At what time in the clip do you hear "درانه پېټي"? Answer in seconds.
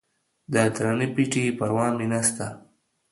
0.75-1.43